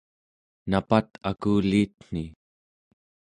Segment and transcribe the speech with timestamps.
[0.69, 2.23] napat akuliitni